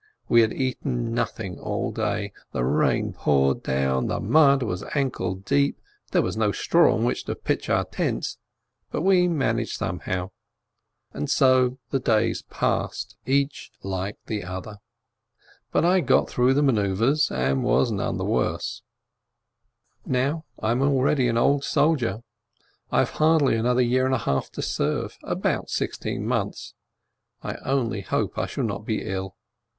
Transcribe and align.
We 0.27 0.41
had 0.41 0.51
eaten 0.51 1.13
nothing 1.13 1.59
all 1.59 1.91
day. 1.91 2.33
The 2.53 2.63
rain 2.65 3.13
poured 3.13 3.61
down, 3.61 4.07
the 4.07 4.19
mud 4.19 4.63
was 4.63 4.83
ankle 4.95 5.35
deep, 5.35 5.79
there 6.11 6.23
was 6.23 6.35
no 6.35 6.51
straw 6.51 6.95
on 6.95 7.03
which 7.03 7.25
to 7.25 7.35
pitch 7.35 7.69
our 7.69 7.85
tents, 7.85 8.39
but 8.89 9.03
we 9.03 9.27
managed 9.27 9.77
somehow. 9.77 10.31
And 11.13 11.29
so 11.29 11.77
the 11.91 11.99
days 11.99 12.41
passed, 12.41 13.15
each 13.27 13.69
like 13.83 14.17
the 14.25 14.43
other. 14.43 14.77
But 15.71 15.85
I 15.85 15.99
got 15.99 16.27
through 16.27 16.55
the 16.55 16.63
manoeuvres, 16.63 17.29
and 17.29 17.63
was 17.63 17.91
none 17.91 18.17
the 18.17 18.25
worse. 18.25 18.81
290 20.05 20.17
BERDYCZEWSKI 20.17 20.33
Now 20.33 20.45
I 20.67 20.71
am 20.71 20.81
already 20.81 21.27
an 21.27 21.37
old 21.37 21.63
soldier; 21.63 22.23
I 22.91 22.97
have 22.97 23.11
hardly 23.11 23.55
an 23.55 23.67
other 23.67 23.83
year 23.83 24.07
and 24.07 24.15
a 24.15 24.17
half 24.17 24.49
to 24.53 24.63
serve— 24.63 25.19
about 25.23 25.69
sixteen 25.69 26.25
months. 26.25 26.73
I 27.43 27.57
only 27.63 28.01
hope 28.01 28.39
I 28.39 28.47
shall 28.47 28.63
not 28.63 28.83
be 28.83 29.03
ill. 29.03 29.35